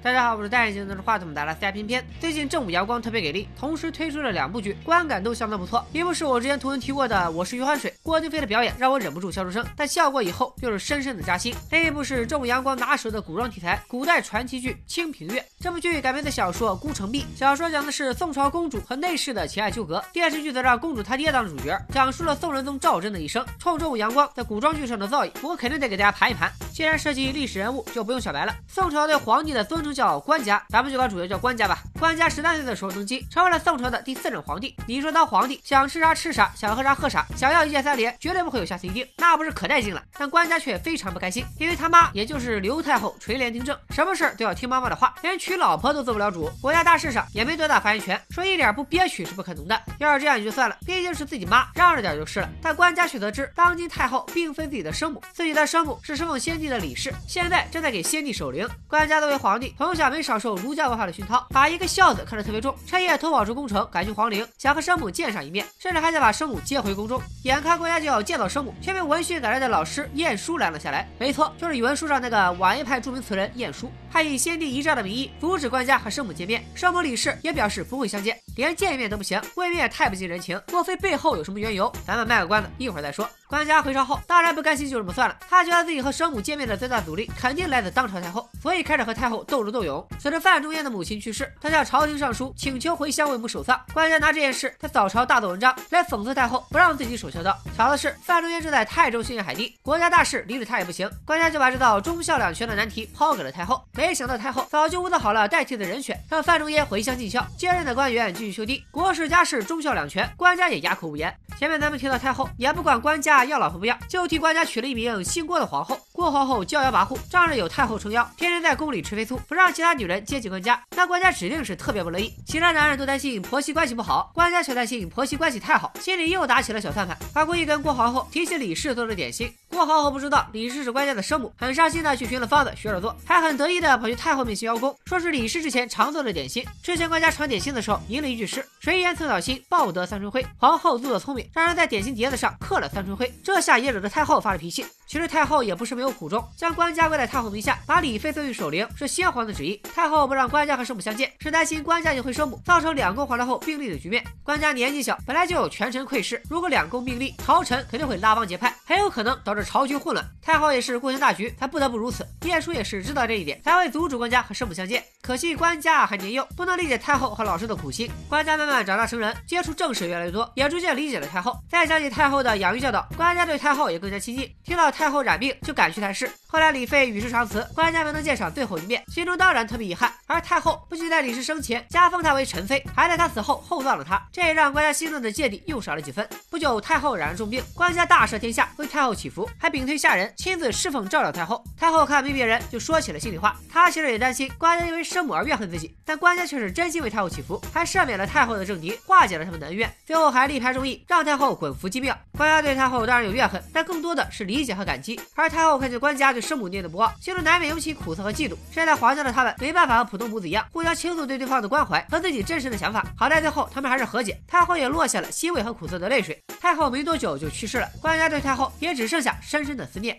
[0.00, 2.06] 大家好，我是戴眼镜拿着话筒的拉斯加偏偏。
[2.20, 5.84] 最近正午阳光特别给力，同时推出了两部剧，观感都相当不错。
[5.92, 11.52] 一部是我之前图文提过的《我是余欢水》，郭京飞的表演让我忍不住笑出声，但笑过以后又是深深的扎心。
[11.72, 15.40] 另一部是正午阳光拿手的古装题材古代传奇剧《清平乐》。
[15.58, 23.44] 这部剧改编的小说《孤城闭》，小说讲的是宋朝公主和内侍的情爱纠葛，电视剧则让公主她爹当主角，讲述了宋仁宗赵祯的一生。
[23.58, 26.52] 冲正午阳光在古装剧上的造诣，我肯定得给大家盘一盘。
[26.78, 28.54] 既然涉及历史人物，就不用小白了。
[28.68, 31.82] 宋朝对皇帝的尊称叫官家，咱们就管主角叫官家吧。
[31.98, 34.76] 官家十三岁的时候登基，成为了宋朝的第四任皇帝。
[34.86, 40.00] 你说当皇帝想吃啥吃啥，想喝啥喝啥，想要一键三连，绝对不会有下次一定，那不是可带劲了。
[40.16, 49.82] 但官家却非常不开心，因为他妈也就是刘太后垂帘听政，什么事儿都要听妈妈的话，连娶老婆都做不了主，国家大事上也没多大发言权，说一点不憋屈是不可能的。
[49.98, 52.48] 要是这样也就算了，毕竟是自己妈，让着点就是了。
[52.62, 58.68] 但官家却得知，当今太后并非自己的生母，自己的生母是生奉先帝的李氏，现在正在给先帝守灵。
[58.86, 67.20] 官家作为皇帝，从小没少受儒家文化的熏陶，把一个孝子看得特别重，趁夜偷跑出宫城，赶去皇陵，想和生母见上一面，甚至还想把生母接回宫中。
[67.44, 71.08] 眼看官家就要见到生母，却被闻讯赶来的老师晏殊拦了下来。
[71.18, 76.64] 没错，就是语文书上那个晚一派著名词人晏殊，还以先帝遗诏的名义阻止官家和生母见面。
[76.74, 80.60] 生母李氏也表示不会相见，连见一面都不行，未免也太不近人情。
[80.72, 81.92] 莫非背后有什么缘由？
[82.06, 83.28] 咱们卖个关子，一会儿再说。
[83.48, 85.34] 官家回朝后，当然不甘心就这么算了。
[85.48, 90.06] 他觉得自己和生母见面的最大阻力，肯定来自当朝太后，所以开始和太后斗智斗勇。
[90.18, 93.80] 随着范仲淹的母亲去世，他向朝廷上书请求回乡为母守丧。
[93.94, 97.56] 官家拿这件事在早朝大做文章，来讽刺太后不让自己守孝道。
[97.74, 101.10] 巧的是，范仲淹正在泰州训练海地，国家大事离了他也不行。
[101.24, 103.82] 官家就把这道忠孝两全的难题抛给了太后。
[103.94, 111.34] 没想到太后早就物色好了代替的人选，让范仲淹回乡尽孝，接任的官员继续修堤，国事家事忠孝两全，官家也哑口无言。
[111.58, 115.98] 前面咱们提到太后也不管官家要老婆不要，就替官家娶了一名姓郭的皇后。
[116.12, 120.80] 郭皇后骄阳跋扈，仗着有太后撑腰，天天在宫里吃飞醋，不让其他女人接近官家。
[120.94, 122.32] 那官家指定是特别不乐意。
[122.46, 129.52] 其他男人都担心婆媳关系不好，官家却担心婆媳关系太好，心里又打起了小算盘，还故意跟郭皇后提起李氏做的点心。
[129.68, 136.64] 郭皇后不知道李氏是官家的生母，很伤心的去寻了方子学着做，还很得意的跑去太后面前邀功，说是李氏之前常做的点心。
[136.82, 144.84] 之前官家传点心的时候吟了一句诗：“谁言寸草心，报得三春晖。”皇后自作聪明，让人在点心碟子上刻了三春晖，这下也惹得太后发了脾气。
[145.06, 149.76] 其实太后也不是没有苦衷，将官家归在太后名下，把李妃送去守灵，是先皇的旨意。
[149.94, 154.24] 太后不让官家和生母相见，是担心官家引回生母，造成两宫皇太后并立的局面。
[154.42, 160.26] 官家年纪小，本来就有权臣窥视，如果两宫并立，朝臣肯定会拉帮结派，很有可能导致朝局混乱。
[160.40, 162.26] 太后也是顾全大局，才不得不如此。
[162.42, 165.04] 晏殊也是知道这一点，才会阻止官家和生母相见。
[165.28, 168.10] 可惜官家还年幼，不能理解太后和老师的苦心。
[168.30, 171.54] 官家慢慢长大成人，接触政事越来越多，也逐渐理解了太后。
[171.68, 174.50] 再想起太后的养育教导，官家对太后也更加亲近。
[174.64, 176.30] 听到太后染病，就赶去探视。
[176.46, 180.10] 后来李妃与世长辞，官家没能见上最后一面，心中当然特别遗憾。
[180.26, 186.26] 而太后不仅在李氏生前加封她为臣妃，还在她死后厚葬了她，这也让官家心中的芥蒂又少了几分。
[186.48, 191.62] 不久，太后染了重病，官家大赦天下，为太后祈福，还屏推下人，亲自侍奉照料太后。
[191.76, 193.54] 太后看没别人，就说起了心里话。
[193.70, 202.16] 她其实也担心官家因为生母而怨恨自己，但官家却是真心为太后祈福，还赦免了太后的政敌，化解了他们的恩怨，最后还力排众议，让太后滚服机庙。
[202.36, 205.20] 官家对太后当然有怨恨，但更多的是理解和感激。
[205.34, 208.54] 而太后看见官家对生母念的不忘，心中难免涌起苦涩和嫉妒。
[208.70, 213.04] 身在皇家的他们没办法和普通母子一样，互相倾诉对对方的关怀和自己真实的想法。
[213.16, 216.40] 好在最后他们还是和解，太后也落下了欣慰和苦涩的泪水。
[216.60, 220.16] 太后没多久就去世了，官家对太后也只剩下深深的思念。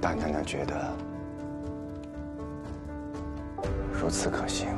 [0.00, 0.96] 大娘娘觉得
[4.00, 4.68] 如此可行。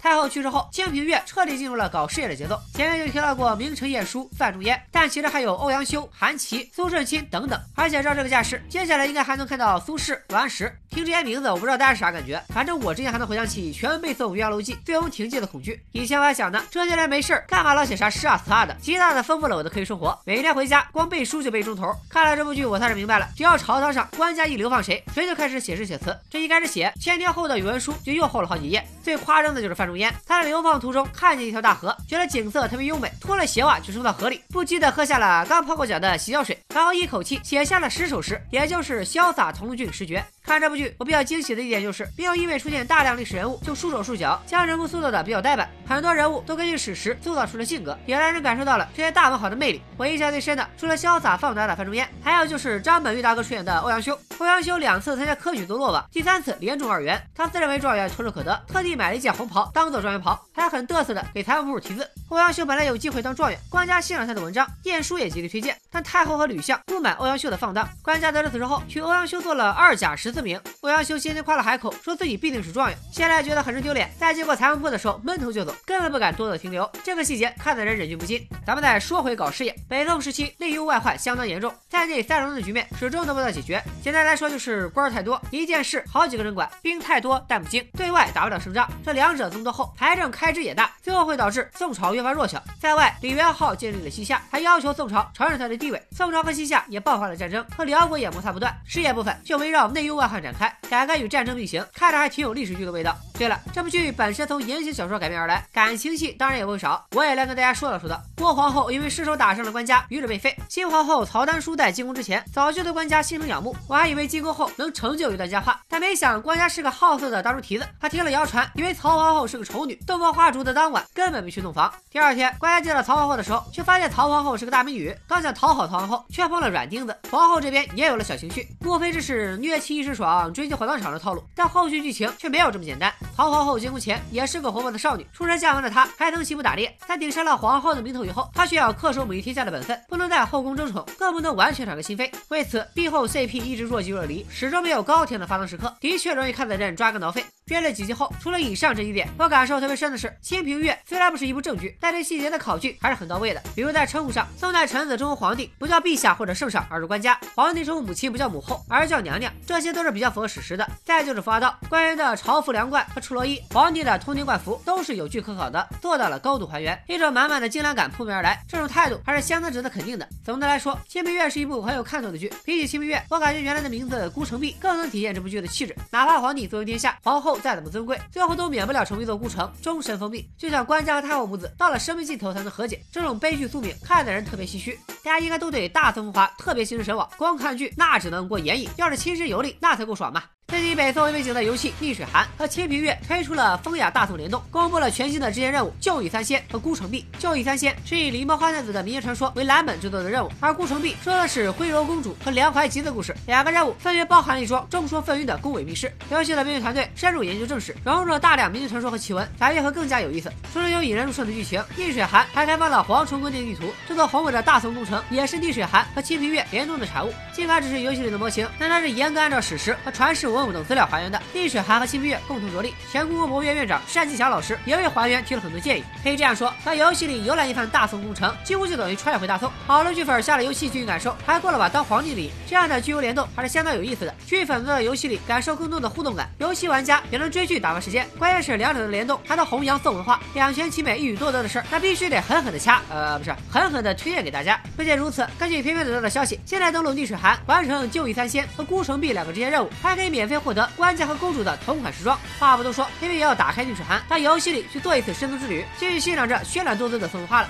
[0.00, 2.58] 太后去世后，清平乐彻底进入了搞事业的节奏。
[2.72, 7.60] 前面就提到过名臣晏殊、范仲淹，但其实还有欧阳修、韩琦、苏舜钦等等。
[7.74, 10.74] 而且照这个架势，接下来应该还能看到苏轼、王安石。
[10.90, 12.42] 听这些名字，我不知道大家是啥感觉。
[12.48, 15.80] 反正我之前还能回想起全文背诵《岳阳楼记》“醉翁亭记”的恐惧。
[15.92, 20.18] 以前我还想呢，这些人没事干嘛老写啥诗啊词啊的，极大的丰富了我的课余生活。
[20.24, 21.94] 每天回家光背书就背一钟头。
[22.08, 26.16] 看了这部剧，我算是明白了，只要朝堂上官家一流放谁，谁就开始写诗写词。
[26.28, 28.84] 这一开始写，千天后的语文书就又厚了好几页。
[29.02, 40.18] 最夸张的就是范仲淹，他在流放途中看见一条大河，觉得景色特别优美，脱了鞋袜就冲到河里，不羁的喝下了刚泡过脚的洗脚水，然后一口气写下了十首诗，也就是《潇洒从容郡十绝》。
[40.42, 40.92] 看这部剧。
[40.98, 49.80] 我比较惊喜的一点就是，没有因为出现大量历史人物就束手束脚，将人物塑造的比较呆板，很多人物都根据史实塑造出了性格，也让人感受到了这些大文豪的魅力。
[49.96, 54.18] 我印象最深的，除了潇洒放达的范仲淹，还有就是张本煜大哥出演的欧阳修。
[54.38, 62.06] 欧阳修两次参加科举都落榜，第三次连中二元，他自认为状元唾手可得，特地买了一件红袍当做状元袍，还很嘚瑟的给财务部题字。
[62.28, 70.60] 欧阳修本来有机会当状元，官家欣赏他的文章，晏殊也极力推荐，但太后和吕相不满欧阳修的放荡，官家得知此事后，娶欧阳修做了二甲十四名。
[70.82, 76.88] 欧阳修先前夸了海口，说自己必定是状元，现在觉得很是丢脸，在经过财务部的时候闷头就走，根本不敢多做停留。
[77.02, 78.46] 这个细节看的人忍俊不禁。
[78.66, 83.82] 咱们再说回搞事业，北宋时期内忧外患相当严重，在内三戎的局面始终得不到解决。
[84.02, 88.86] 简单来说就是官太多，一件事好几个人管；兵太多但不精，对外打不了胜仗。
[89.02, 92.62] 这两者增多后，财政开支也大，最后会导致宋朝越发弱小。
[92.80, 96.02] 在外，李元昊建立了西夏，还要求宋朝承认他的地位。
[96.12, 98.76] 宋朝和西夏也爆发了战争，和辽国也摩擦不断。
[98.84, 103.16] 事业部分就围绕内忧外患展开，改革与战争并行，看着还挺有历史剧的味道。
[103.38, 107.06] 对了，这部剧本身从言情小说改编而来，感情戏当然也不会少。
[107.12, 108.20] 我也来跟大家说道说道。
[108.36, 110.54] 郭皇后因为失手打伤了官家，于是被废。
[110.68, 113.74] 新皇后曹丹书在进宫之前，早就对官家心生仰慕。
[113.88, 117.86] 我还以为进宫后能成就一段佳话，但没想官家是个好色的大猪蹄子。
[118.00, 121.92] 他听了谣传，以为曹皇后是丑女，洞房花烛的当晚根本没去洞房。
[122.10, 127.16] 第二天，官家见到曹皇后的时候，却发现曹皇后是个大美女，刚想讨好曹皇后，却碰了软钉子。
[127.30, 131.42] 皇后这边也有了小情绪，莫非这是虐妻一时爽，追妻火葬场的套路？
[131.54, 133.12] 但后续剧情却没有这么简单。
[133.36, 134.20] 曹皇后进宫前。
[134.30, 136.96] 也是个活泼的少女，出身下凡的她还曾起步打猎。
[137.06, 142.30] 在顶上了皇后的名头以后，她需要恪守母仪天下的本分，不能在后宫争宠，更不能完全敞开心扉。
[142.48, 147.44] 为此，帝后 CP 一直若即若离，始终没有高甜的发糖时刻，的确容易看得人抓个挠肺。
[147.70, 153.62] 编了几集后，除了以上这几点，我感受特别深的是，《清平乐》虽然不是一部正剧，但对细节的考据还是很到位的。
[153.76, 160.84] 比如在称呼上，宋代臣子称呼皇帝不叫陛下或者圣上，而是官家；皇帝称呼母亲不叫母后，而叫娘娘，这些都是比较符合史实的。
[161.04, 168.60] 再就是服化道，官员的朝服凉冠和赤罗衣，皇帝的通天冠服，都是有据可考的，做到了高度还原，一种满满的精良感扑面而来。
[168.66, 170.28] 这种态度还是相当值得肯定的。
[170.44, 172.52] 总的来说，《清平乐》是一部很有看头的剧。
[172.64, 175.94] 比起《清平乐》，我感觉原来的名字孤城闭更能体现这部剧的气质。
[176.10, 178.18] 哪怕皇帝坐拥天下，皇后再怎么尊贵。
[178.32, 180.48] 最后都免不了成为一座孤城，终身封闭。
[180.56, 184.98] 就像官家和太后母子到了生命尽头才能和解，这种悲剧宿命看的人特别唏嘘。
[185.22, 190.42] 大家应该都对大宋风华特别心驰神往，光看剧那只能过眼瘾，要是亲身游历那才够爽嘛。
[190.68, 197.26] 最近北宋为背景的游戏《逆水寒》和《清平乐》推出了风雅大宋联动，公布了全新的支线任务“教义三仙”和“孤城壁”。
[197.40, 203.34] 教义三仙是以狸猫花太子的民间传说为蓝本制作的任务，而“孤城壁”说的是徽柔公主和梁怀吉的故事。
[203.48, 206.12] 两个任务分别包含了一桩众说纷纭的宫闱秘事。
[206.30, 210.52] 游戏的编剧团队深入研究正史，融入了大量民间传说和奇闻，反应会更加有意思。
[210.72, 213.92] 除了有引人入胜的剧情，《逆水寒》还开放了蝗虫宫殿地图。
[214.06, 217.32] 这座宏伟的大宋工程也是《逆水寒》和《清平月》联动的产物。
[217.60, 221.38] 尽管只是游戏里的模型，但它是严格按照史实和传世文物等资料还原的。
[221.52, 226.04] 逆水寒和清平乐共同着力，前故宫博物院院长单霁翔老师也为还原提了很多建议。
[226.22, 229.70] 可以这样说，在游戏里游览一番大宋工程，几乎就等于穿越回大宋。
[229.86, 232.50] 好多剧粉下了游戏剧情感受，还过了把当皇帝的瘾。
[232.66, 234.34] 这样的剧游联动还是相当有意思的。
[234.46, 238.26] 剧粉在游戏里感受更多的互动感，游戏玩家也能追剧打发时间。
[238.38, 244.80] 关键是两者的联动还能弘扬宋文化，两全其美一语多得的事儿，那必须得狠狠的掐，呃，不是狠狠的推荐给大家。
[244.96, 252.10] 不仅如此，根据片片得到的消息，现在登录逆水寒，完成救义三仙和孤城币两个支线任务，还可以免费获得官家和公主的同款。
[252.12, 257.68] 时装，话不多说，偏偏也要打开逆水寒，到游戏里去做一次深度之旅，继续欣赏这绚烂多姿的宋文化了。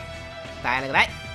[0.62, 1.29] 拜了个拜。